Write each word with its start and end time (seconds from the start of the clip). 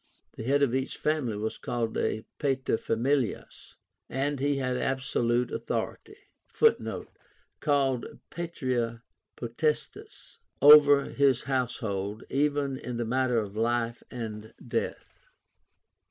The 0.35 0.41
head 0.41 0.63
of 0.63 0.73
each 0.73 0.97
family 0.97 1.37
was 1.37 1.59
called 1.59 1.95
PATER 2.39 2.77
FAMILIAS, 2.79 3.75
and 4.09 4.39
he 4.39 4.55
had 4.55 4.75
absolute 4.75 5.51
authority 5.51 6.17
(Footnote: 6.47 7.09
Called 7.59 8.17
patria 8.31 9.03
potestas.) 9.37 10.39
over 10.59 11.03
his 11.05 11.43
household, 11.43 12.23
even 12.31 12.77
in 12.77 12.97
the 12.97 13.05
matter 13.05 13.37
of 13.37 13.55
life 13.55 14.01
and 14.09 14.55
death. 14.67 15.27